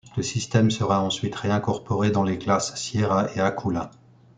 [0.17, 3.91] Le système sera ensuite réincorporé dans les classes Sierra et Akoula.